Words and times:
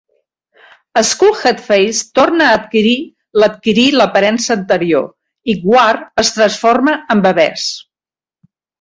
Skulhedface 1.09 2.07
torna 2.21 2.47
a 2.47 2.55
adquirir 2.61 2.95
l'adquirir 3.41 3.85
l'aparença 4.01 4.53
anterior 4.59 5.09
i 5.55 5.59
Gwar 5.69 5.89
es 6.27 6.37
transforma 6.41 7.01
en 7.17 7.27
bebès. 7.31 7.73